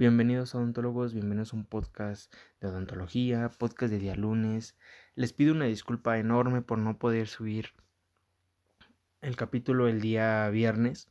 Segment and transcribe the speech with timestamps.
[0.00, 4.74] Bienvenidos a odontólogos, bienvenidos a un podcast de odontología, podcast de día lunes.
[5.14, 7.74] Les pido una disculpa enorme por no poder subir
[9.20, 11.10] el capítulo el día viernes.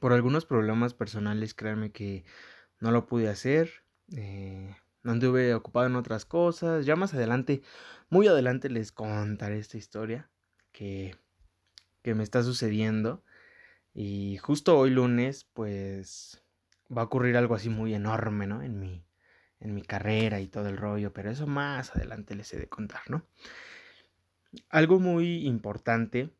[0.00, 2.24] Por algunos problemas personales, créanme que
[2.78, 3.84] no lo pude hacer.
[4.16, 4.74] Eh,
[5.04, 6.86] anduve ocupado en otras cosas.
[6.86, 7.60] Ya más adelante,
[8.08, 10.30] muy adelante les contaré esta historia
[10.72, 11.14] que,
[12.00, 13.22] que me está sucediendo.
[13.92, 16.42] Y justo hoy lunes, pues
[16.96, 18.62] va a ocurrir algo así muy enorme, ¿no?
[18.62, 19.04] En mi,
[19.60, 23.02] en mi carrera y todo el rollo, pero eso más adelante les he de contar,
[23.08, 23.26] ¿no?
[24.68, 26.30] Algo muy importante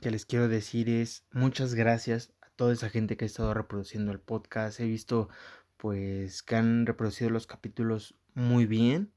[0.00, 4.12] que les quiero decir es muchas gracias a toda esa gente que ha estado reproduciendo
[4.12, 4.80] el podcast.
[4.80, 5.28] He visto
[5.76, 9.12] pues que han reproducido los capítulos muy bien.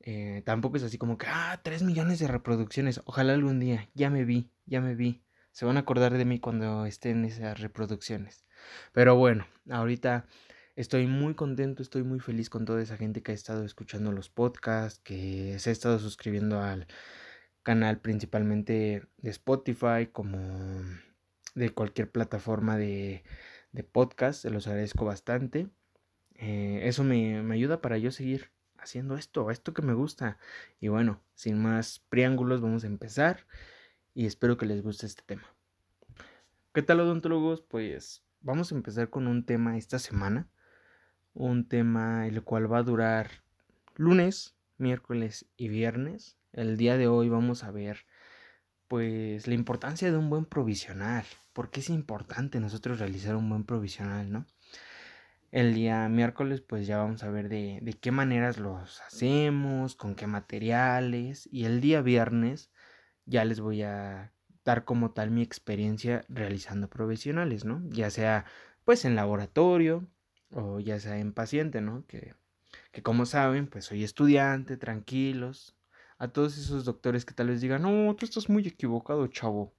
[0.00, 3.00] Eh, tampoco es así como que, ah, 3 millones de reproducciones.
[3.06, 5.23] Ojalá algún día, ya me vi, ya me vi.
[5.54, 8.44] Se van a acordar de mí cuando estén esas reproducciones.
[8.92, 10.26] Pero bueno, ahorita
[10.74, 14.28] estoy muy contento, estoy muy feliz con toda esa gente que ha estado escuchando los
[14.28, 16.88] podcasts, que se ha estado suscribiendo al
[17.62, 20.38] canal principalmente de Spotify, como
[21.54, 23.22] de cualquier plataforma de,
[23.70, 24.42] de podcast.
[24.42, 25.68] Se los agradezco bastante.
[26.34, 30.36] Eh, eso me, me ayuda para yo seguir haciendo esto, esto que me gusta.
[30.80, 33.46] Y bueno, sin más preámbulos, vamos a empezar
[34.14, 35.44] y espero que les guste este tema.
[36.72, 37.62] ¿Qué tal odontólogos?
[37.62, 40.48] Pues vamos a empezar con un tema esta semana,
[41.34, 43.30] un tema el cual va a durar
[43.96, 46.38] lunes, miércoles y viernes.
[46.52, 48.06] El día de hoy vamos a ver
[48.86, 54.30] pues la importancia de un buen provisional, porque es importante nosotros realizar un buen provisional,
[54.30, 54.46] ¿no?
[55.50, 60.14] El día miércoles pues ya vamos a ver de, de qué maneras los hacemos, con
[60.14, 62.70] qué materiales y el día viernes
[63.26, 64.32] ya les voy a
[64.64, 67.82] dar como tal mi experiencia realizando profesionales, ¿no?
[67.90, 68.44] Ya sea
[68.84, 70.06] pues en laboratorio
[70.52, 72.06] o ya sea en paciente, ¿no?
[72.06, 72.34] Que,
[72.92, 75.74] que como saben, pues soy estudiante, tranquilos.
[76.18, 79.74] A todos esos doctores que tal vez digan, no, tú estás muy equivocado, chavo.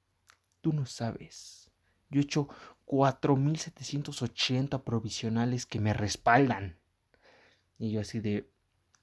[0.61, 1.71] Tú no sabes.
[2.09, 2.49] Yo he hecho
[2.85, 6.77] 4.780 provisionales que me respaldan.
[7.77, 8.49] Y yo así de,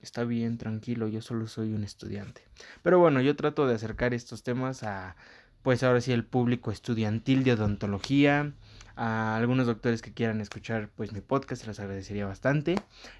[0.02, 2.42] está bien, tranquilo, yo solo soy un estudiante.
[2.82, 5.16] Pero bueno, yo trato de acercar estos temas a,
[5.62, 8.52] pues ahora sí, el público estudiantil de odontología,
[8.96, 12.74] a algunos doctores que quieran escuchar pues mi podcast, se los agradecería bastante.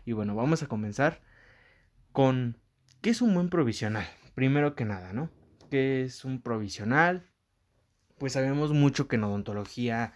[0.05, 1.21] Y bueno, vamos a comenzar
[2.11, 2.59] con
[3.01, 4.07] ¿qué es un buen provisional?
[4.35, 5.31] Primero que nada, ¿no?
[5.71, 7.31] ¿Qué es un provisional?
[8.19, 10.13] Pues sabemos mucho que en odontología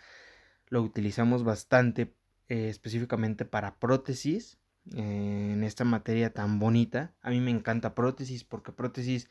[0.69, 2.15] lo utilizamos bastante
[2.49, 4.59] eh, específicamente para prótesis
[4.95, 7.13] en esta materia tan bonita.
[7.23, 9.29] A mí me encanta prótesis porque prótesis,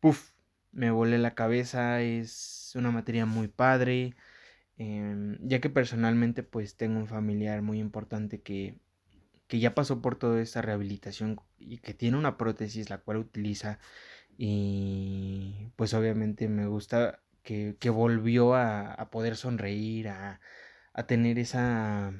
[0.00, 0.32] puff,
[0.72, 4.14] me volé la cabeza, es una materia muy padre,
[4.78, 8.78] em, ya que personalmente pues tengo un familiar muy importante que,
[9.48, 13.78] que ya pasó por toda esta rehabilitación y que tiene una prótesis la cual utiliza
[14.38, 20.40] y pues obviamente me gusta que, que volvió a, a, poder sonreír, a,
[20.92, 22.12] a tener esa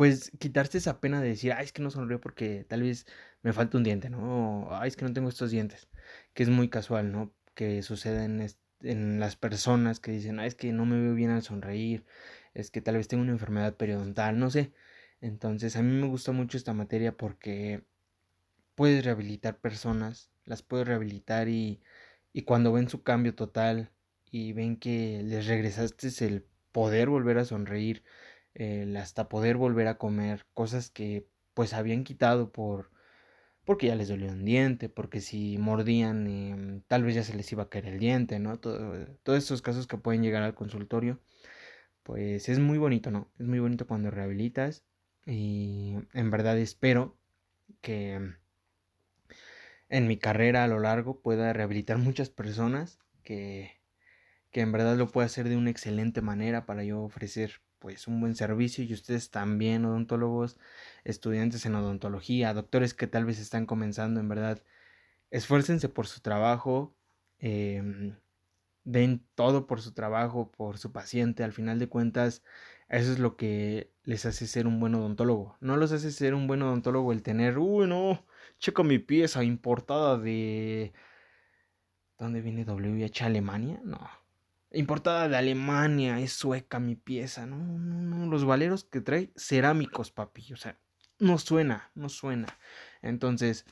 [0.00, 3.04] pues quitarse esa pena de decir, ay, es que no sonrío porque tal vez
[3.42, 4.68] me falta un diente, ¿no?
[4.70, 5.88] ay, es que no tengo estos dientes,
[6.32, 7.34] que es muy casual, ¿no?
[7.54, 8.46] Que sucede en,
[8.80, 12.06] en las personas que dicen, ay, es que no me veo bien al sonreír,
[12.54, 14.72] es que tal vez tengo una enfermedad periodontal, no sé.
[15.20, 17.84] Entonces, a mí me gusta mucho esta materia porque
[18.74, 21.82] puedes rehabilitar personas, las puedes rehabilitar y,
[22.32, 23.90] y cuando ven su cambio total
[24.30, 28.02] y ven que les regresaste el poder volver a sonreír,
[28.54, 32.90] el hasta poder volver a comer cosas que pues habían quitado por
[33.64, 37.50] porque ya les dolió un diente, porque si mordían eh, tal vez ya se les
[37.52, 38.58] iba a caer el diente, ¿no?
[38.58, 41.20] Todo, todos estos casos que pueden llegar al consultorio,
[42.02, 43.30] pues es muy bonito, ¿no?
[43.38, 44.84] Es muy bonito cuando rehabilitas
[45.26, 47.16] y en verdad espero
[47.82, 48.34] que
[49.88, 53.80] en mi carrera a lo largo pueda rehabilitar muchas personas que,
[54.50, 58.20] que en verdad lo pueda hacer de una excelente manera para yo ofrecer pues un
[58.20, 60.58] buen servicio y ustedes también odontólogos,
[61.04, 64.62] estudiantes en odontología, doctores que tal vez están comenzando, en verdad,
[65.30, 66.94] esfuércense por su trabajo,
[67.40, 67.82] eh,
[68.84, 72.42] den todo por su trabajo, por su paciente, al final de cuentas,
[72.88, 75.56] eso es lo que les hace ser un buen odontólogo.
[75.60, 78.26] No los hace ser un buen odontólogo el tener, uy, no,
[78.58, 80.92] checo mi pieza importada de...
[82.18, 83.80] ¿Dónde viene WH Alemania?
[83.84, 83.98] No,
[84.72, 87.46] Importada de Alemania, es sueca mi pieza.
[87.46, 88.26] No, no, no.
[88.26, 90.52] Los valeros que trae cerámicos, papi.
[90.52, 90.78] O sea,
[91.18, 92.46] no suena, no suena.
[93.02, 93.64] Entonces,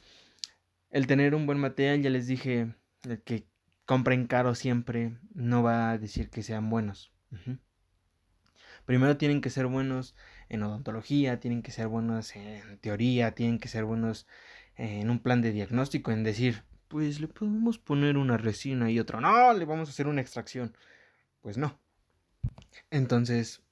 [0.91, 2.75] el tener un buen material, ya les dije,
[3.05, 3.47] el que
[3.85, 7.12] compren caro siempre no va a decir que sean buenos.
[8.85, 10.15] Primero tienen que ser buenos
[10.49, 14.27] en odontología, tienen que ser buenos en teoría, tienen que ser buenos
[14.77, 19.20] en un plan de diagnóstico, en decir, pues le podemos poner una resina y otra,
[19.20, 20.76] no, le vamos a hacer una extracción.
[21.40, 21.79] Pues no.
[22.90, 23.62] Entonces,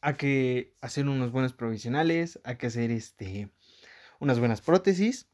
[0.00, 3.50] hay que hacer unos buenos provisionales, hay que hacer este
[4.18, 5.28] unas buenas prótesis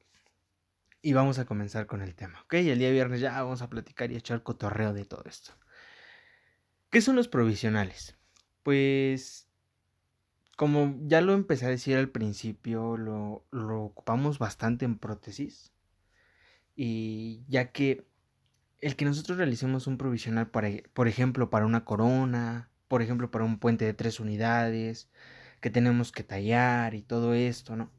[1.03, 2.55] y vamos a comenzar con el tema, ¿ok?
[2.55, 5.53] El día viernes ya vamos a platicar y echar cotorreo de todo esto.
[6.91, 8.17] ¿Qué son los provisionales?
[8.63, 9.49] Pues
[10.57, 15.73] como ya lo empecé a decir al principio, lo, lo ocupamos bastante en prótesis.
[16.75, 18.07] Y ya que
[18.81, 23.45] el que nosotros realicemos un provisional, para, por ejemplo, para una corona, por ejemplo, para
[23.45, 25.09] un puente de tres unidades,
[25.61, 27.91] que tenemos que tallar y todo esto, ¿no?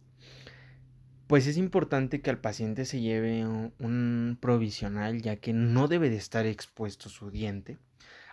[1.27, 6.17] Pues es importante que al paciente se lleve un, provisional, ya que no debe de
[6.17, 7.79] estar expuesto su diente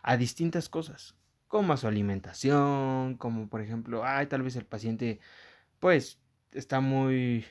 [0.02, 1.14] a distintas cosas,
[1.46, 5.20] como a su alimentación, como por ejemplo, ay, tal vez el paciente
[5.78, 6.18] pues
[6.52, 7.44] está muy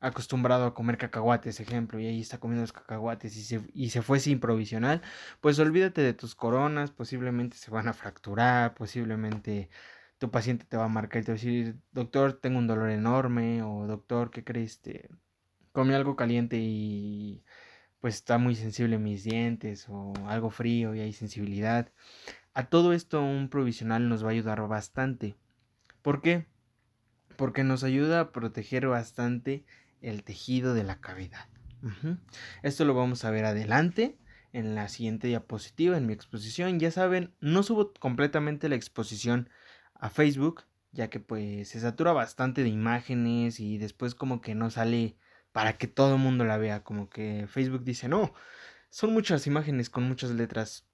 [0.00, 4.02] acostumbrado a comer cacahuates, ejemplo, y ahí está comiendo los cacahuates y se, y se
[4.02, 5.02] fue sin provisional,
[5.40, 9.68] pues olvídate de tus coronas, posiblemente se van a fracturar, posiblemente
[10.18, 12.90] tu paciente te va a marcar y te va a decir, doctor, tengo un dolor
[12.90, 14.72] enorme, o doctor, ¿qué crees?
[14.72, 15.08] Este,
[15.72, 17.44] comí algo caliente y
[18.00, 21.92] pues está muy sensible mis dientes, o algo frío y hay sensibilidad.
[22.54, 25.36] A todo esto un provisional nos va a ayudar bastante.
[26.02, 26.46] ¿Por qué?
[27.36, 29.64] Porque nos ayuda a proteger bastante
[30.00, 31.46] el tejido de la cavidad.
[32.62, 34.18] Esto lo vamos a ver adelante
[34.52, 36.78] en la siguiente diapositiva, en mi exposición.
[36.78, 39.48] Ya saben, no subo completamente la exposición
[39.94, 44.70] a Facebook, ya que pues se satura bastante de imágenes y después como que no
[44.70, 45.16] sale
[45.52, 48.34] para que todo el mundo la vea, como que Facebook dice, no,
[48.90, 50.86] son muchas imágenes con muchas letras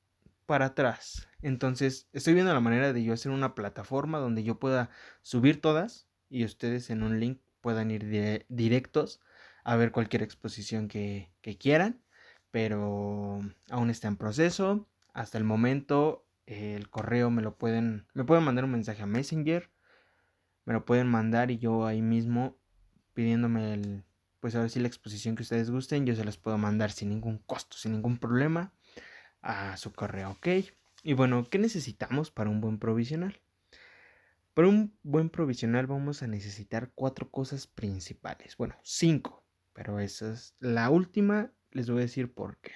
[0.47, 1.29] para atrás.
[1.43, 4.91] Entonces, estoy viendo la manera de yo hacer una plataforma donde yo pueda
[5.23, 9.21] subir todas y ustedes en un link puedan ir directos
[9.65, 12.01] a ver cualquier exposición que, quieran,
[12.53, 13.41] pero
[13.71, 14.87] aún está en proceso.
[15.13, 19.69] Hasta el momento el correo me lo pueden, me pueden mandar un mensaje a Messenger,
[20.65, 22.57] me lo pueden mandar y yo ahí mismo
[23.15, 24.05] pidiéndome el,
[24.39, 27.09] pues a ver si la exposición que ustedes gusten, yo se las puedo mandar sin
[27.09, 28.75] ningún costo, sin ningún problema
[29.43, 30.47] a su correo, ¿ok?
[31.03, 33.41] Y bueno, ¿qué necesitamos para un buen provisional?
[34.57, 38.57] Para un buen provisional vamos a necesitar cuatro cosas principales.
[38.57, 39.45] Bueno, cinco,
[39.75, 41.53] pero esa es la última.
[41.73, 42.73] Les voy a decir por qué.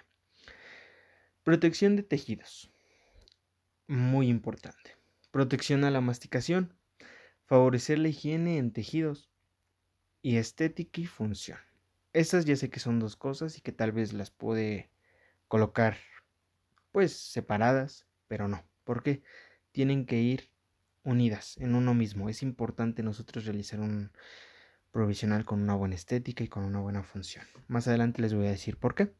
[1.43, 2.71] Protección de tejidos.
[3.87, 4.99] Muy importante.
[5.31, 6.77] Protección a la masticación.
[7.47, 9.31] Favorecer la higiene en tejidos.
[10.21, 11.61] Y estética y función.
[12.13, 14.91] Esas ya sé que son dos cosas y que tal vez las puede
[15.49, 15.97] colocar
[16.93, 18.69] pues separadas, pero no.
[18.85, 19.23] porque
[19.73, 20.50] Tienen que ir
[21.05, 22.29] unidas en uno mismo.
[22.29, 24.13] Es importante nosotros realizar un
[24.91, 27.45] provisional con una buena estética y con una buena función.
[27.69, 29.15] Más adelante les voy a decir por qué.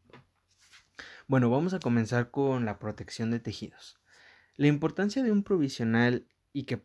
[1.27, 4.01] Bueno, vamos a comenzar con la protección de tejidos.
[4.57, 6.81] La importancia de un provisional y que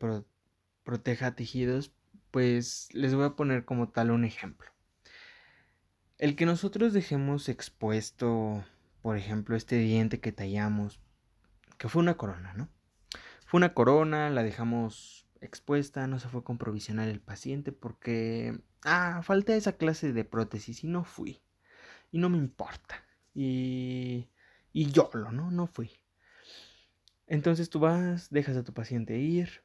[0.83, 1.93] proteja tejidos,
[2.31, 4.69] pues les voy a poner como tal un ejemplo.
[6.17, 8.63] El que nosotros dejemos expuesto,
[9.01, 11.01] por ejemplo, este diente que tallamos,
[11.77, 12.69] que fue una corona, ¿no?
[13.45, 19.21] Fue una corona, la dejamos expuesta, no se fue con provisional el paciente porque, ah,
[19.23, 21.41] falta esa clase de prótesis y no fui.
[22.11, 23.03] Y no me importa.
[23.33, 24.29] Y,
[24.73, 25.51] y yo lo, ¿no?
[25.51, 25.91] No fui.
[27.27, 29.63] Entonces tú vas, dejas a tu paciente ir.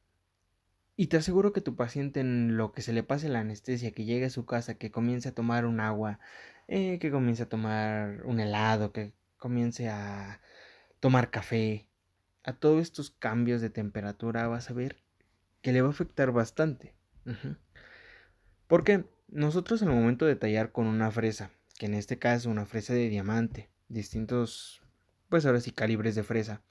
[0.96, 4.04] Y te aseguro que tu paciente en lo que se le pase la anestesia, que
[4.04, 6.20] llegue a su casa, que comience a tomar un agua,
[6.68, 10.40] eh, que comience a tomar un helado, que comience a
[11.00, 11.88] tomar café,
[12.44, 14.96] a todos estos cambios de temperatura vas a ver
[15.62, 16.94] que le va a afectar bastante.
[18.66, 22.94] Porque nosotros al momento de tallar con una fresa, que en este caso una fresa
[22.94, 24.82] de diamante, distintos,
[25.28, 26.62] pues ahora sí calibres de fresa,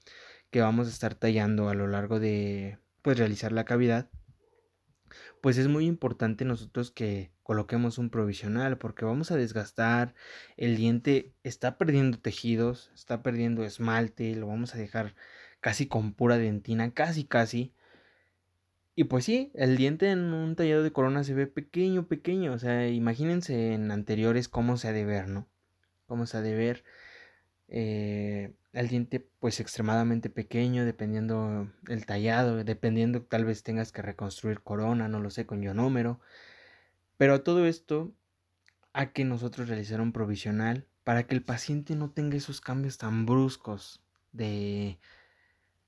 [0.50, 4.10] que vamos a estar tallando a lo largo de, pues realizar la cavidad,
[5.40, 10.14] pues es muy importante nosotros que coloquemos un provisional porque vamos a desgastar,
[10.56, 15.14] el diente está perdiendo tejidos, está perdiendo esmalte, lo vamos a dejar
[15.60, 17.72] casi con pura dentina, casi, casi.
[18.94, 22.52] Y pues sí, el diente en un tallado de corona se ve pequeño, pequeño.
[22.52, 25.48] O sea, imagínense en anteriores cómo se ha de ver, ¿no?
[26.06, 26.84] Cómo se ha de ver
[27.68, 34.60] eh, el diente pues extremadamente pequeño, dependiendo el tallado, dependiendo tal vez tengas que reconstruir
[34.60, 36.20] corona, no lo sé, con ionómero.
[37.16, 38.12] Pero todo esto
[38.92, 43.26] a que nosotros realizar un provisional para que el paciente no tenga esos cambios tan
[43.26, 44.02] bruscos
[44.32, 44.98] de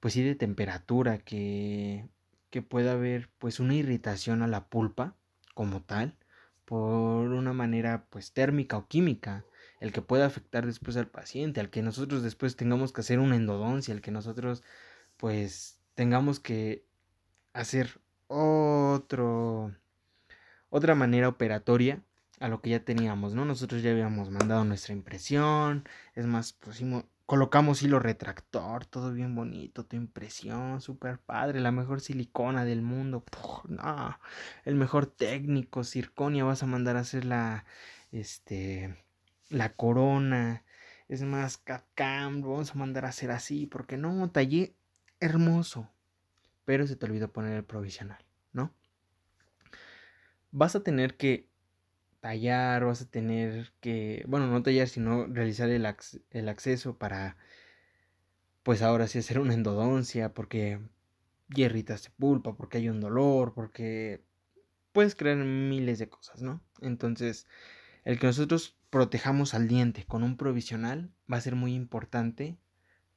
[0.03, 2.09] pues sí de temperatura, que
[2.53, 5.17] que pueda haber pues una irritación a la pulpa
[5.55, 6.15] como tal
[6.67, 9.47] por una manera pues térmica o química
[9.81, 13.37] el que pueda afectar después al paciente, al que nosotros después tengamos que hacer una
[13.37, 14.63] endodoncia, el que nosotros
[15.17, 16.85] pues tengamos que
[17.55, 19.75] hacer otro
[20.71, 22.03] otra manera operatoria
[22.39, 23.45] a lo que ya teníamos, ¿no?
[23.47, 29.87] Nosotros ya habíamos mandado nuestra impresión, es más, pusimos, colocamos hilo retractor, todo bien bonito,
[29.87, 33.25] tu impresión, súper padre, la mejor silicona del mundo,
[33.69, 34.19] no,
[34.67, 37.65] el mejor técnico, circonia, vas a mandar a hacer la,
[38.11, 39.03] este,
[39.49, 40.63] la corona,
[41.09, 44.77] es más, CAD-CAM, vamos a mandar a hacer así, porque no, tallé
[45.19, 45.89] hermoso,
[46.67, 48.23] pero se te olvidó poner el provisional,
[48.53, 48.75] ¿no?
[50.51, 51.49] Vas a tener que
[52.23, 55.87] tallar, vas a tener que, bueno, no tallar, sino realizar el,
[56.31, 57.37] el acceso para,
[58.63, 60.81] pues ahora sí hacer una endodoncia, porque
[61.53, 64.25] hierritas se pulpa, porque hay un dolor, porque
[64.93, 66.63] puedes crear miles de cosas, ¿no?
[66.81, 67.49] Entonces,
[68.05, 72.57] el que nosotros protejamos al diente con un provisional va a ser muy importante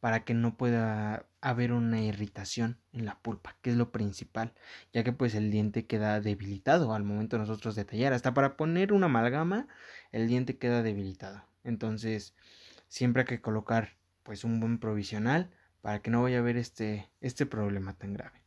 [0.06, 4.54] para que no pueda haber una irritación en la pulpa, que es lo principal,
[4.94, 8.14] ya que pues el diente queda debilitado al momento de nosotros de tallar.
[8.14, 9.68] Hasta para poner una amalgama,
[10.12, 11.44] el diente queda debilitado.
[11.64, 12.36] Entonces,
[12.88, 15.50] siempre hay que colocar pues un buen provisional
[15.82, 18.44] para que no vaya a haber este, este problema tan grave.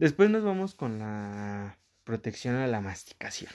[0.00, 3.52] Después nos vamos con la protección a la masticación.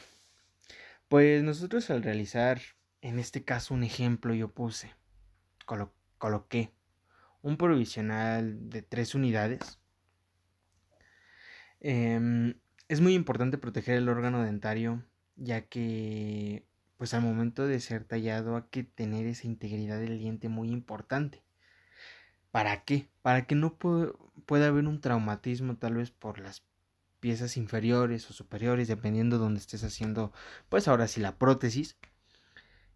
[1.10, 2.62] Pues nosotros al realizar,
[3.02, 4.96] en este caso un ejemplo yo puse,
[6.18, 6.77] coloqué
[7.42, 9.80] un provisional de tres unidades.
[11.80, 12.56] Em,
[12.88, 15.04] es muy importante proteger el órgano dentario,
[15.36, 16.66] ya que
[16.98, 21.44] pues al momento de ser tallado hay que tener esa integridad del diente muy importante.
[22.52, 23.08] ¿Para qué?
[23.22, 26.64] Para que no pueda haber un traumatismo tal vez por las
[27.20, 30.32] piezas inferiores o superiores, dependiendo de donde estés haciendo,
[30.70, 31.98] pues ahora sí la prótesis,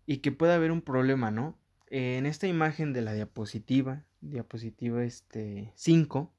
[0.05, 1.57] y que pueda haber un problema, ¿no?
[1.91, 6.31] en esta imagen de la diapositiva, diapositiva este 5,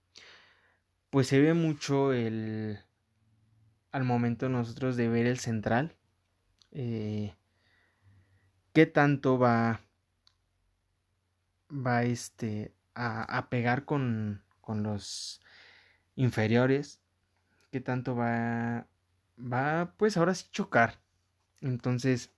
[1.10, 2.78] pues se ve mucho el
[3.90, 5.94] al momento nosotros de ver el central
[6.70, 7.34] eh,
[8.72, 9.82] qué tanto va
[11.70, 15.42] va este a, pegar con, con los
[16.16, 17.00] inferiores
[17.70, 18.86] qué tanto va
[19.38, 21.00] va pues ahora sí chocar.
[21.60, 22.30] Entonces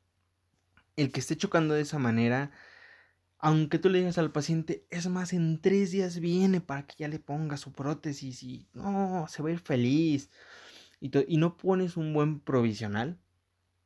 [0.97, 2.51] el que esté chocando de esa manera
[3.45, 7.09] aunque tú le digas al paciente, es más, en tres días viene para que ya
[7.09, 10.31] le ponga su prótesis y no, se va a ir feliz.
[10.99, 13.19] Y, no pones un buen provisional,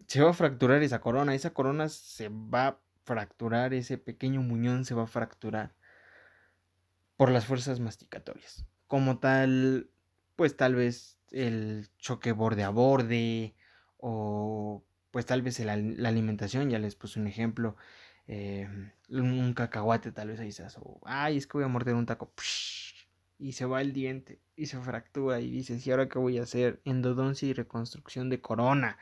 [0.06, 1.34] se va a fracturar esa corona.
[1.34, 5.74] Esa corona se va a fracturar, ese pequeño muñón se va a fracturar
[7.16, 8.64] por las fuerzas masticatorias.
[8.86, 9.90] Como tal,
[10.36, 13.56] pues tal vez el choque borde a borde
[13.96, 17.74] o pues tal vez la alimentación, ya les puse un ejemplo,
[18.28, 22.04] Em, un cacahuate tal vez ahí se o ay, es que voy a morder un
[22.04, 22.30] taco,
[23.38, 26.42] y se va el diente y se fractura y dices, ¿y ahora qué voy a
[26.42, 26.80] hacer?
[26.84, 28.98] Endodoncia y reconstrucción de corona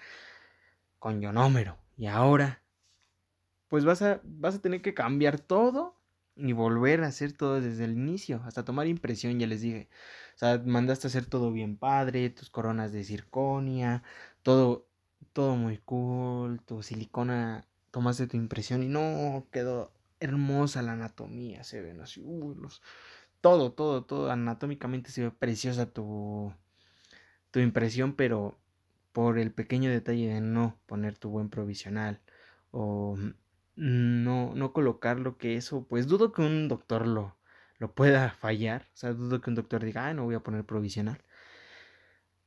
[1.00, 1.76] con ionómero.
[1.96, 2.62] Y ahora,
[3.68, 5.96] pues vas a, vas a tener que cambiar todo
[6.36, 9.88] y volver a hacer todo desde el inicio, hasta tomar impresión, ya les dije.
[10.36, 14.02] O sea, mandaste a hacer todo bien padre, tus coronas de circonia,
[14.42, 14.86] todo,
[15.32, 21.80] todo muy cool, tu silicona tomaste tu impresión y no quedó hermosa la anatomía, se
[21.80, 22.82] ven así, los,
[23.40, 26.52] todo, todo, todo, anatómicamente se ve preciosa tu,
[27.50, 28.58] tu impresión, pero
[29.14, 32.20] por el pequeño detalle de no poner tu buen provisional
[32.70, 33.16] o
[33.76, 37.38] no, no colocar lo que eso, pues dudo que un doctor lo,
[37.78, 40.64] lo pueda fallar, o sea, dudo que un doctor diga, ah, no voy a poner
[40.64, 41.24] provisional.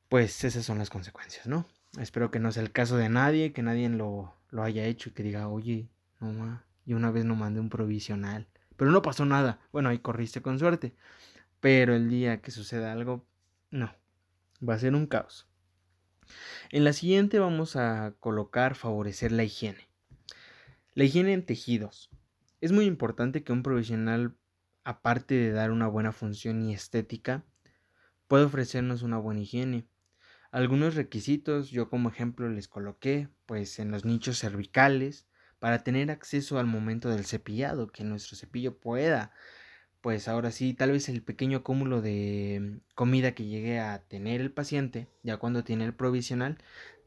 [0.10, 1.66] Pues esas son las consecuencias, ¿no?
[2.00, 5.14] Espero que no sea el caso de nadie, que nadie lo, lo haya hecho y
[5.14, 5.90] que diga, oye,
[6.20, 9.60] no ma, yo una vez no mandé un provisional, pero no pasó nada.
[9.72, 10.96] Bueno, ahí corriste con suerte.
[11.60, 13.26] Pero el día que suceda algo,
[13.70, 13.94] no,
[14.68, 15.48] va a ser un caos.
[16.72, 19.90] En la siguiente vamos a colocar favorecer la higiene.
[20.94, 22.10] La higiene en tejidos.
[22.62, 24.36] Es muy importante que un provisional,
[24.84, 27.46] aparte de dar una buena función y estética,
[28.28, 29.88] pueda ofrecernos una buena higiene.
[30.52, 35.28] Algunos requisitos yo como ejemplo les coloqué pues en los nichos cervicales
[35.60, 39.32] para tener acceso al momento del cepillado, que nuestro cepillo pueda
[40.02, 44.52] pues ahora sí, tal vez el pequeño cúmulo de comida que llegue a tener el
[44.52, 46.58] paciente, ya cuando tiene el provisional,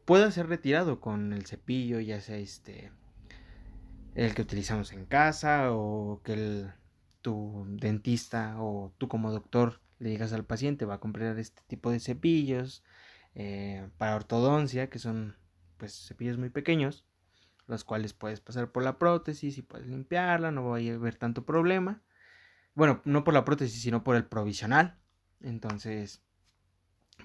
[0.04, 2.92] pueda ser retirado con el cepillo, ya sea este
[4.14, 6.72] el que utilizamos en casa o que el,
[7.22, 11.90] tu dentista o tú como doctor le digas al paciente, va a comprar este tipo
[11.90, 12.82] de cepillos
[13.34, 15.36] eh, para ortodoncia, que son
[15.76, 17.04] pues cepillos muy pequeños,
[17.66, 21.44] los cuales puedes pasar por la prótesis y puedes limpiarla, no va a haber tanto
[21.44, 22.02] problema.
[22.74, 24.98] Bueno, no por la prótesis, sino por el provisional.
[25.40, 26.22] Entonces,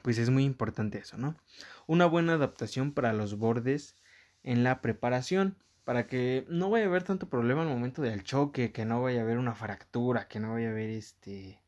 [0.02, 1.36] pues es muy importante eso, ¿no?
[1.86, 3.96] Una buena adaptación para los bordes
[4.44, 8.72] en la preparación, para que no vaya a haber tanto problema al momento del choque,
[8.72, 11.62] que no vaya a haber una fractura, que no vaya a haber este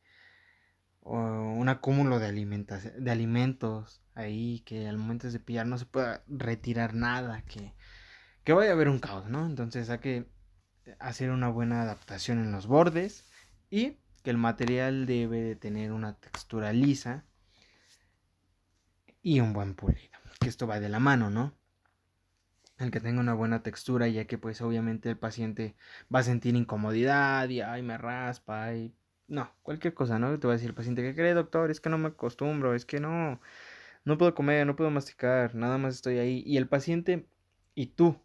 [1.02, 6.94] un acúmulo de, de alimentos ahí, que al momento de pillar no se pueda retirar
[6.94, 7.74] nada, que,
[8.44, 9.46] que vaya a haber un caos, ¿no?
[9.46, 10.26] Entonces hay que
[11.00, 13.26] hacer una buena adaptación en los bordes
[13.70, 17.26] y que el material debe de tener una textura lisa
[19.22, 20.18] y un buen pulido.
[20.40, 21.54] Que esto va de la mano, ¿no?
[22.78, 25.76] El que tenga una buena textura, ya que pues obviamente el paciente
[26.14, 28.96] va a sentir incomodidad y ay me raspa y
[29.30, 30.38] no, cualquier cosa, ¿no?
[30.40, 31.72] Te va a decir el paciente, ¿qué cree, doctor?
[31.72, 33.40] Es que no me acostumbro, es que no,
[34.10, 36.44] no puedo comer, no puedo masticar, nada más estoy ahí.
[36.46, 37.30] Y el paciente
[37.76, 38.20] y tú,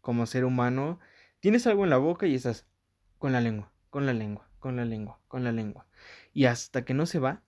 [0.00, 0.98] como ser humano,
[1.38, 2.66] tienes algo en la boca y estás
[3.18, 5.86] con la lengua, con la lengua, con la lengua, con la lengua.
[6.32, 7.42] Y hasta que no se va,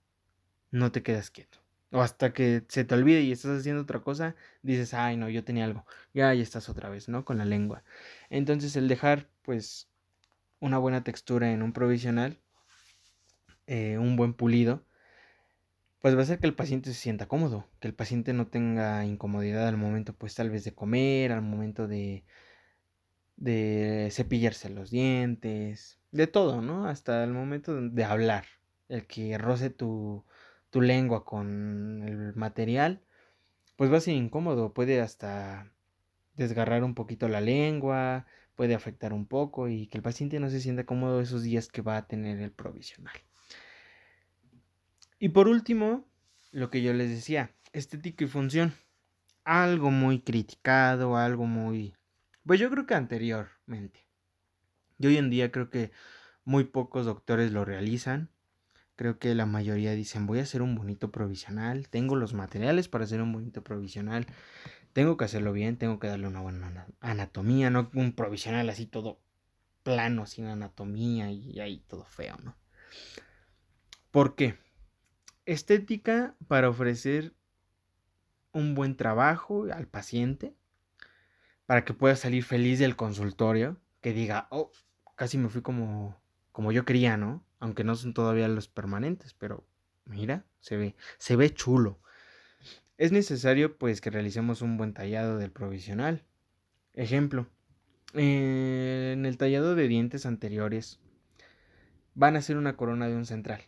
[0.71, 1.59] no te quedas quieto.
[1.91, 5.43] O hasta que se te olvide y estás haciendo otra cosa, dices, ay, no, yo
[5.43, 5.85] tenía algo.
[6.13, 7.25] Ya, ya estás otra vez, ¿no?
[7.25, 7.83] Con la lengua.
[8.29, 9.89] Entonces, el dejar, pues,
[10.59, 12.39] una buena textura en un provisional,
[13.67, 14.85] eh, un buen pulido,
[16.05, 19.03] pues va a hacer que el paciente se sienta cómodo, que el paciente no tenga
[19.05, 22.23] incomodidad al momento, pues, tal vez de comer, al momento de,
[23.37, 26.87] de cepillarse los dientes, de todo, ¿no?
[26.87, 28.45] Hasta el momento de hablar,
[28.87, 30.23] el que roce tu
[30.69, 33.01] tu lengua con el material,
[33.75, 35.73] pues va a ser incómodo, puede hasta
[36.35, 40.59] desgarrar un poquito la lengua, puede afectar un poco y que el paciente no se
[40.61, 43.15] sienta cómodo esos días que va a tener el provisional.
[45.19, 46.05] Y por último,
[46.51, 48.73] lo que yo les decía, estética y función.
[49.43, 51.93] Algo muy criticado, algo muy...
[52.45, 54.07] Pues yo creo que anteriormente.
[54.97, 55.91] Y hoy en día creo que
[56.43, 58.29] muy pocos doctores lo realizan.
[58.95, 63.03] Creo que la mayoría dicen, voy a hacer un bonito provisional, tengo los materiales para
[63.03, 64.25] hacer un bonito provisional,
[64.93, 69.19] tengo que hacerlo bien, tengo que darle una buena anatomía, no un provisional así todo
[69.83, 72.55] plano, sin anatomía y ahí todo feo, ¿no?
[74.11, 74.57] ¿Por qué?
[75.45, 77.33] Estética para ofrecer
[78.51, 80.55] un buen trabajo al paciente,
[81.65, 84.71] para que pueda salir feliz del consultorio, que diga, oh,
[85.15, 86.19] casi me fui como,
[86.51, 87.45] como yo quería, ¿no?
[87.65, 89.65] aunque no son todavía los permanentes, pero
[90.05, 91.99] mira, se ve, se ve chulo.
[92.97, 96.23] Es necesario pues que realicemos un buen tallado del provisional.
[96.93, 97.47] Ejemplo,
[98.13, 100.99] en el tallado de dientes anteriores
[102.13, 103.61] van a hacer una corona de un central.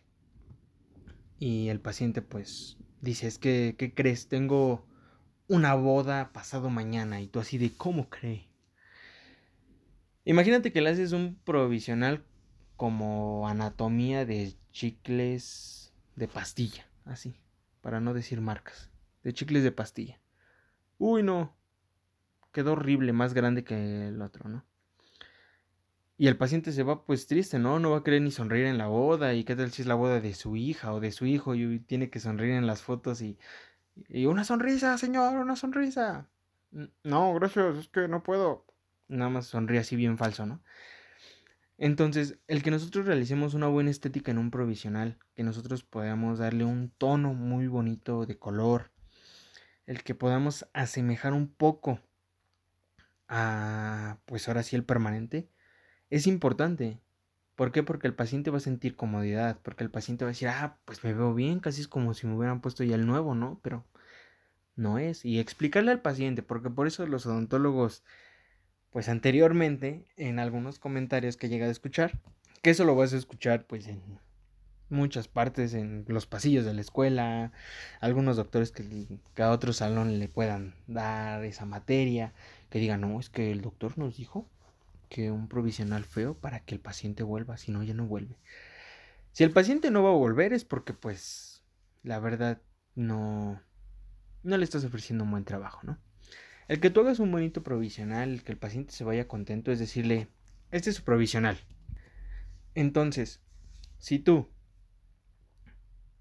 [1.38, 4.28] Y el paciente pues dice, es que, ¿qué crees?
[4.28, 4.86] Tengo
[5.46, 8.48] una boda pasado mañana y tú así de, ¿cómo cree?
[10.24, 12.24] Imagínate que le haces un provisional
[12.76, 17.40] como anatomía de chicles de pastilla, así,
[17.80, 18.90] para no decir marcas,
[19.22, 20.20] de chicles de pastilla.
[20.98, 21.56] Uy, no,
[22.52, 24.64] quedó horrible, más grande que el otro, ¿no?
[26.18, 27.78] Y el paciente se va pues triste, ¿no?
[27.78, 29.34] No va a querer ni sonreír en la boda.
[29.34, 31.78] ¿Y qué tal si es la boda de su hija o de su hijo y
[31.78, 33.38] tiene que sonreír en las fotos y...
[34.08, 36.28] Y una sonrisa, señor, una sonrisa.
[37.02, 38.64] No, gracias, es que no puedo.
[39.08, 40.60] Nada más sonríe así bien falso, ¿no?
[41.78, 46.64] Entonces, el que nosotros realicemos una buena estética en un provisional, que nosotros podamos darle
[46.64, 48.90] un tono muy bonito de color,
[49.86, 52.00] el que podamos asemejar un poco
[53.28, 55.48] a, pues ahora sí, el permanente,
[56.10, 57.00] es importante.
[57.56, 57.82] ¿Por qué?
[57.82, 61.02] Porque el paciente va a sentir comodidad, porque el paciente va a decir, ah, pues
[61.04, 63.58] me veo bien, casi es como si me hubieran puesto ya el nuevo, ¿no?
[63.62, 63.84] Pero
[64.76, 65.24] no es.
[65.24, 68.04] Y explicarle al paciente, porque por eso los odontólogos
[68.90, 72.18] pues anteriormente en algunos comentarios que llega a escuchar,
[72.62, 74.00] que eso lo vas a escuchar pues en
[74.88, 77.52] muchas partes, en los pasillos de la escuela,
[78.00, 82.32] algunos doctores que, a otro salón le puedan dar esa materia,
[82.70, 84.48] que digan, no, es que el doctor nos dijo
[85.08, 88.38] que un provisional feo para que el paciente vuelva, si no, ya no vuelve.
[89.32, 91.62] Si el paciente no va a volver es porque pues
[92.02, 92.60] la verdad
[92.94, 93.60] no,
[94.42, 95.98] no le estás ofreciendo un buen trabajo, ¿no?
[96.68, 99.78] El que tú hagas un bonito provisional, el que el paciente se vaya contento, es
[99.78, 100.28] decirle,
[100.70, 101.58] este es su provisional.
[102.74, 103.40] Entonces,
[103.98, 104.48] si tú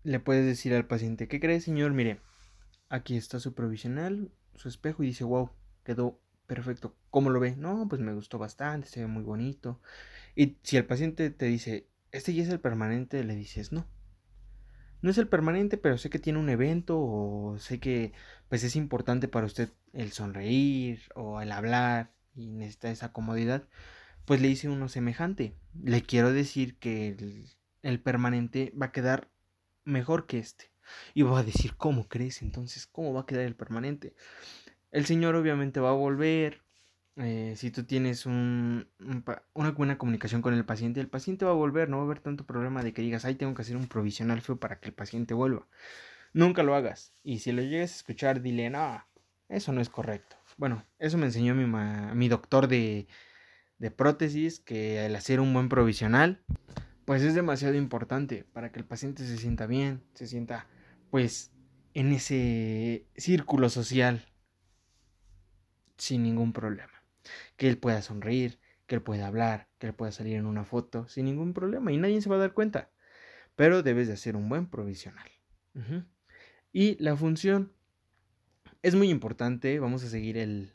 [0.04, 1.92] le puedes decir al paciente, ¿qué cree, señor?
[1.92, 2.22] Mire,
[2.88, 5.52] aquí está su provisional, su espejo, y dice, wow,
[5.84, 6.96] quedó perfecto.
[7.12, 7.56] ¿Cómo lo ve?
[7.56, 9.80] No, pues me gustó bastante, se ve muy bonito.
[10.36, 13.86] Y si el paciente te dice, este ya es el permanente, le dices, no.
[15.02, 18.14] no es el permanente, pero sé que tiene un evento o sé que
[18.50, 23.68] pues es importante para usted el sonreír o el hablar y necesita esa comodidad,
[24.26, 25.56] pues le hice uno semejante.
[25.84, 27.16] Le quiero decir que
[27.82, 29.30] el, permanente va a quedar
[29.86, 30.72] mejor que este.
[31.14, 32.42] Y va a decir, ¿cómo crees?
[32.42, 34.16] Entonces, ¿cómo va a quedar el permanente?
[34.92, 36.62] El señor obviamente va a volver.
[37.18, 38.90] Eh, si tú tienes un,
[39.54, 41.90] una buena comunicación con el paciente, el paciente va a volver.
[41.90, 44.42] No va a haber tanto problema de que digas, ay, tengo que hacer un provisional
[44.42, 45.68] feo para que el paciente vuelva.
[46.34, 47.14] Nunca lo hagas.
[47.24, 49.04] Y si lo llegas a escuchar, dile, no,
[49.50, 50.36] eso no es correcto.
[50.58, 53.08] Bueno, eso me enseñó mi, doctor de,
[53.80, 56.42] de prótesis, que al hacer un buen provisional,
[57.06, 60.68] pues es demasiado importante para que el paciente se sienta bien, se sienta
[61.10, 61.52] pues
[61.94, 64.26] en ese círculo social
[65.98, 67.04] sin ningún problema.
[67.56, 71.08] Que él pueda sonreír, que él pueda hablar, que él pueda salir en una foto
[71.08, 72.90] sin ningún problema y nadie se va a dar cuenta.
[73.56, 75.30] Pero debes de hacer un buen provisional.
[76.72, 77.74] Y la función
[78.82, 79.80] es muy importante.
[79.80, 80.74] Vamos a seguir el,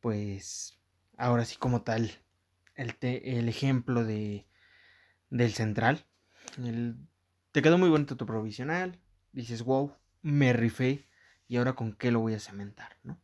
[0.00, 0.78] pues,
[1.16, 2.10] ahora sí como tal,
[2.74, 4.46] el, el ejemplo de,
[5.30, 6.04] del central.
[6.58, 6.96] El,
[7.52, 8.98] te quedó muy bonito tu provisional.
[9.32, 11.08] Dices, wow, me rifé.
[11.48, 13.18] Y ahora con qué lo voy a cementar, ¿no?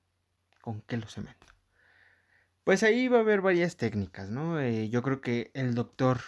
[0.64, 1.46] ¿Con qué lo cemento?
[2.64, 4.59] Pues ahí va a haber varias técnicas, ¿no?
[4.59, 6.20] Eh, yo creo que el doctor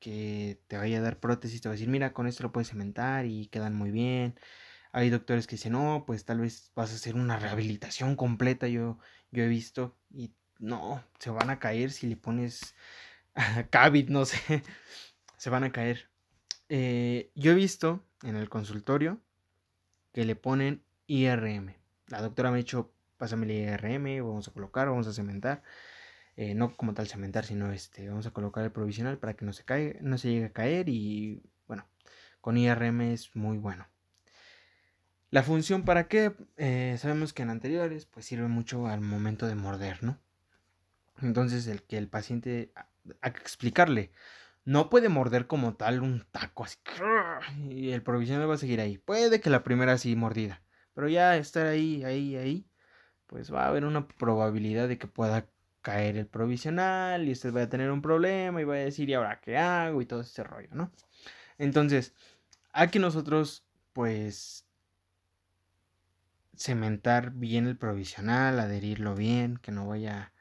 [0.00, 2.70] que te vaya a dar prótesis te va a decir, mira, con esto lo puedes
[2.70, 4.34] cementar y quedan muy bien.
[4.90, 8.98] Hay doctores que dicen, no, pues tal vez vas a hacer una rehabilitación completa, yo,
[9.30, 12.74] yo he visto, y no, se van a caer si le pones
[13.70, 14.64] Cavit, no sé,
[15.36, 16.10] se van a caer.
[16.68, 19.20] Eh, yo he visto en el consultorio
[20.12, 21.76] que le ponen IRM.
[22.08, 25.62] La doctora me ha dicho, pásame el IRM, vamos a colocar, vamos a cementar.
[26.36, 29.52] Eh, no como tal cementar, sino este, vamos a colocar el provisional para que no
[29.52, 31.86] se, caiga, no se llegue a caer y bueno,
[32.40, 33.88] con IRM es muy bueno.
[35.30, 39.56] La función para qué, eh, sabemos que en anteriores pues sirve mucho al momento de
[39.56, 40.18] morder, ¿no?
[41.20, 42.72] Entonces el que el paciente,
[43.20, 44.12] hay que explicarle,
[44.64, 46.76] no puede morder como tal un taco así.
[47.70, 48.98] Y el provisional va a seguir ahí.
[48.98, 50.62] Puede que la primera sí mordida.
[50.94, 52.66] Pero ya estar ahí, ahí, ahí.
[53.28, 55.46] Pues va a haber una probabilidad de que pueda
[55.82, 57.28] caer el provisional.
[57.28, 58.60] Y usted va a tener un problema.
[58.60, 60.02] Y va a decir, ¿y ahora qué hago?
[60.02, 60.90] Y todo ese rollo, ¿no?
[61.58, 62.14] Entonces,
[62.72, 64.64] aquí nosotros, pues.
[66.56, 70.32] Cementar bien el provisional, adherirlo bien, que no vaya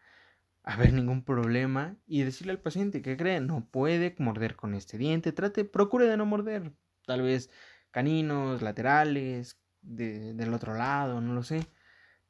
[0.67, 5.32] haber ningún problema y decirle al paciente que cree, no puede morder con este diente,
[5.32, 6.73] trate, procure de no morder,
[7.06, 7.50] tal vez
[7.89, 11.65] caninos, laterales, del otro lado, no lo sé,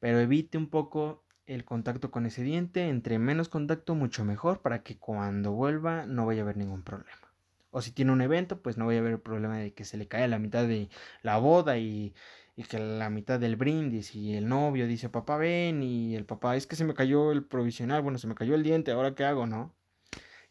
[0.00, 4.82] pero evite un poco el contacto con ese diente, entre menos contacto mucho mejor para
[4.82, 7.32] que cuando vuelva no vaya a haber ningún problema.
[7.70, 10.08] O si tiene un evento, pues no vaya a haber problema de que se le
[10.08, 10.88] cae la mitad de
[11.22, 12.14] la boda y
[12.58, 16.56] y que la mitad del brindis y el novio dice, papá ven y el papá,
[16.56, 19.24] es que se me cayó el provisional, bueno, se me cayó el diente, ahora qué
[19.24, 19.76] hago, ¿no?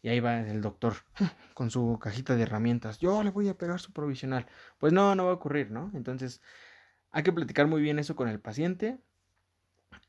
[0.02, 0.94] Y ahí va el doctor
[1.54, 4.46] con su cajita de herramientas, yo le voy a pegar su provisional.
[4.78, 5.90] Pues no, no va a ocurrir, ¿no?
[5.94, 6.40] Entonces
[7.10, 8.98] hay que platicar muy bien eso con el paciente.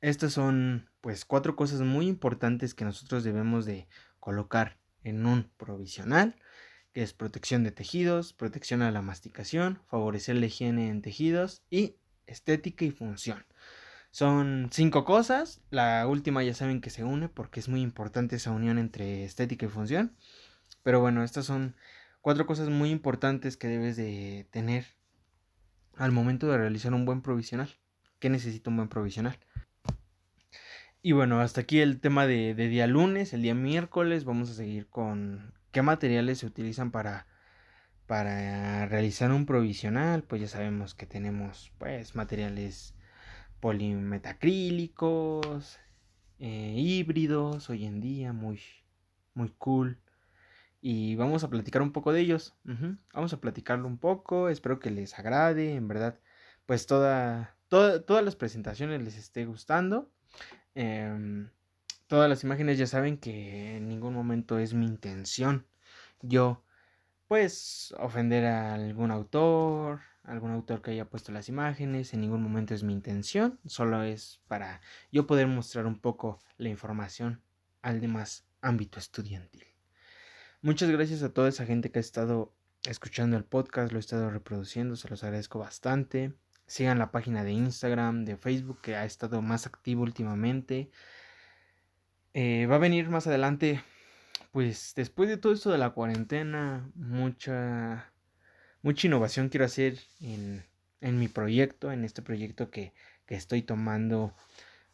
[0.02, 3.88] Estas son pues cuatro cosas muy importantes que nosotros debemos de
[4.20, 6.36] colocar en un provisional
[6.94, 11.96] que es protección de tejidos, protección a la masticación, favorecer la higiene en tejidos y
[12.26, 13.46] estética y función.
[14.12, 18.52] Son cinco cosas, la última ya saben que se une porque es muy importante esa
[18.52, 20.16] unión entre estética y función,
[20.82, 21.76] pero bueno, estas son
[22.22, 24.86] cuatro cosas muy importantes que debes de tener
[25.96, 27.70] al momento de realizar un buen provisional.
[28.20, 29.38] ¿Qué necesita un buen provisional?
[31.02, 34.54] Y bueno, hasta aquí el tema de, de, día lunes, el día miércoles vamos a
[34.54, 37.28] seguir con ¿Qué materiales se utilizan para,
[38.08, 40.24] para realizar un provisional?
[40.24, 42.96] Pues ya sabemos que tenemos pues materiales
[43.60, 45.78] polimetacrílicos,
[46.40, 48.60] eh, híbridos, hoy en día muy,
[49.36, 50.00] muy cool.
[50.82, 52.56] Y vamos a platicar un poco de ellos.
[53.14, 54.50] Vamos a platicarlo un poco.
[54.50, 55.76] Espero que les agrade.
[55.76, 56.20] En verdad,
[56.66, 60.10] pues toda, todas las presentaciones les esté gustando.
[60.76, 61.50] Em,
[62.10, 65.68] Todas las imágenes ya saben que en ningún momento es mi intención
[66.22, 66.64] yo,
[67.28, 72.74] pues, ofender a algún autor, algún autor que haya puesto las imágenes, en ningún momento
[72.74, 77.44] es mi intención, solo es para yo poder mostrar un poco la información
[77.84, 79.66] al demás ámbito estudiantil.
[80.62, 82.54] Muchas gracias a toda esa gente que ha estado
[82.86, 86.34] escuchando el podcast, lo he estado reproduciendo, se los agradezco bastante.
[86.70, 90.92] Sigan la página de Instagram, de Facebook, que ha estado más activo últimamente.
[92.36, 93.84] Eh, va a venir más adelante,
[94.52, 98.14] pues después de todo esto de la cuarentena, mucha,
[98.84, 100.64] mucha innovación quiero hacer en,
[101.02, 102.94] en mi proyecto, en este proyecto que,
[103.26, 104.36] que estoy tomando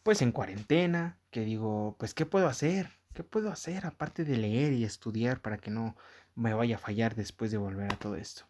[0.01, 2.89] pues en cuarentena, que digo, pues ¿qué puedo hacer?
[3.13, 5.97] ¿Qué puedo hacer aparte de leer y estudiar para que no
[6.35, 8.45] me vaya a fallar después de volver a todo esto?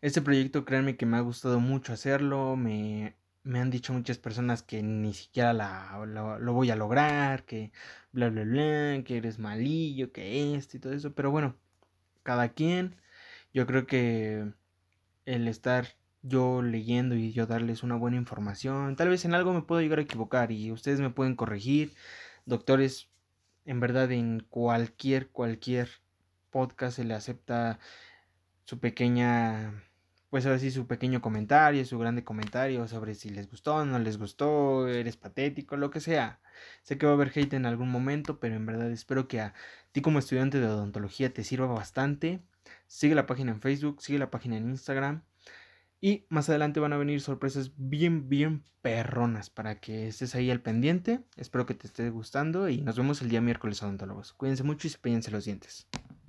[0.00, 4.62] Este proyecto, créanme que me ha gustado mucho hacerlo, me, me han dicho muchas personas
[4.62, 7.72] que ni siquiera la, lo voy a lograr, que
[8.12, 11.56] bla, bla, bla, que eres malillo, que esto y todo eso, pero bueno,
[12.22, 12.96] cada quien,
[13.52, 14.52] yo creo que
[15.26, 15.86] el estar
[16.22, 18.96] yo leyendo y yo darles una buena información.
[18.96, 21.94] Tal vez en algo me puedo llegar a equivocar y ustedes me pueden corregir.
[22.46, 23.08] Doctores,
[23.64, 25.88] en verdad en cualquier, cualquier
[26.50, 27.78] podcast se le acepta
[28.64, 29.82] su pequeña,
[30.30, 34.18] pues ahora sí, su pequeño comentario, su grande comentario sobre si les gustó, no les
[34.18, 36.40] gustó, eres patético, lo que sea.
[36.82, 39.54] Sé que va a haber hate en algún momento, pero en verdad espero que a
[39.92, 42.40] ti como estudiante de odontología te sirva bastante.
[42.86, 45.22] Sigue la página en Facebook, sigue la página en Instagram.
[46.00, 50.60] Y más adelante van a venir sorpresas bien, bien perronas para que estés ahí al
[50.60, 51.20] pendiente.
[51.36, 54.32] Espero que te esté gustando y nos vemos el día miércoles odontólogos.
[54.32, 55.88] Cuídense mucho y se los dientes.